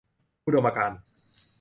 [0.45, 0.99] อุดมการณ์